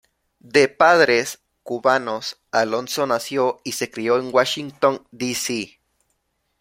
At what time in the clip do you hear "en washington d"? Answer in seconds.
4.17-5.35